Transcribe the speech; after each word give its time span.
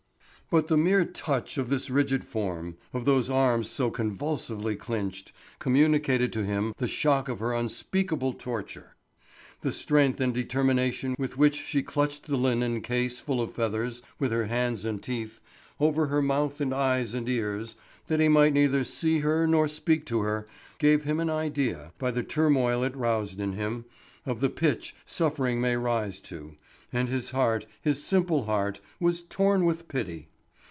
But 0.51 0.67
the 0.67 0.75
mere 0.75 1.05
touch 1.05 1.57
of 1.57 1.69
this 1.69 1.89
rigid 1.89 2.25
form, 2.25 2.75
of 2.91 3.05
those 3.05 3.29
arms 3.29 3.69
so 3.69 3.89
convulsively 3.89 4.75
clinched, 4.75 5.31
communicated 5.59 6.33
to 6.33 6.43
him 6.43 6.73
the 6.75 6.89
shock 6.89 7.29
of 7.29 7.39
her 7.39 7.53
unspeakable 7.53 8.33
torture. 8.33 8.97
The 9.61 9.71
strength 9.71 10.19
and 10.19 10.33
determination 10.33 11.15
with 11.17 11.37
which 11.37 11.55
she 11.55 11.81
clutched 11.81 12.25
the 12.27 12.35
linen 12.35 12.81
case 12.81 13.17
full 13.21 13.39
of 13.41 13.53
feathers 13.53 14.01
with 14.19 14.33
her 14.33 14.47
hands 14.47 14.83
and 14.83 15.01
teeth, 15.01 15.39
over 15.79 16.07
her 16.07 16.21
mouth 16.21 16.59
and 16.59 16.73
eyes 16.73 17.13
and 17.13 17.29
ears, 17.29 17.77
that 18.07 18.19
he 18.19 18.27
might 18.27 18.51
neither 18.51 18.83
see 18.83 19.19
her 19.19 19.47
nor 19.47 19.69
speak 19.69 20.05
to 20.07 20.19
her, 20.23 20.45
gave 20.79 21.05
him 21.05 21.21
an 21.21 21.29
idea, 21.29 21.93
by 21.97 22.11
the 22.11 22.23
turmoil 22.23 22.83
it 22.83 22.93
roused 22.97 23.39
in 23.39 23.53
him, 23.53 23.85
of 24.25 24.41
the 24.41 24.49
pitch 24.49 24.93
suffering 25.05 25.61
may 25.61 25.77
rise 25.77 26.19
to, 26.19 26.57
and 26.91 27.07
his 27.07 27.29
heart, 27.31 27.65
his 27.81 28.03
simple 28.03 28.43
heart, 28.43 28.81
was 28.99 29.21
torn 29.21 29.63
with 29.63 29.87
pity. 29.87 30.27